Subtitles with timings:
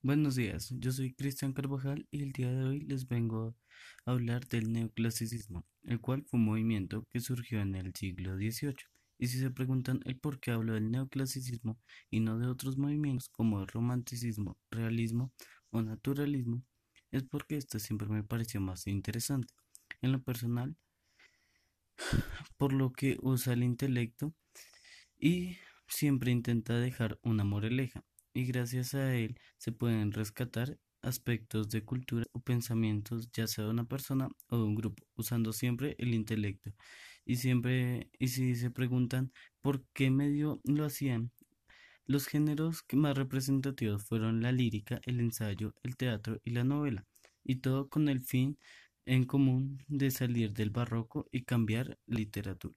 [0.00, 3.56] Buenos días, yo soy Cristian Carvajal y el día de hoy les vengo
[4.06, 8.76] a hablar del neoclasicismo, el cual fue un movimiento que surgió en el siglo XVIII.
[9.18, 11.80] Y si se preguntan el por qué hablo del neoclasicismo
[12.10, 15.32] y no de otros movimientos como el romanticismo, realismo
[15.70, 16.62] o naturalismo,
[17.10, 19.52] es porque esto siempre me pareció más interesante.
[20.00, 20.76] En lo personal,
[22.56, 24.32] por lo que usa el intelecto
[25.18, 25.56] y
[25.88, 28.04] siempre intenta dejar una moraleja
[28.38, 33.70] y gracias a él se pueden rescatar aspectos de cultura o pensamientos ya sea de
[33.70, 36.70] una persona o de un grupo, usando siempre el intelecto.
[37.24, 41.32] Y siempre, y si se preguntan por qué medio lo hacían,
[42.06, 47.06] los géneros más representativos fueron la lírica, el ensayo, el teatro y la novela,
[47.42, 48.56] y todo con el fin
[49.04, 52.66] en común de salir del barroco y cambiar literatura.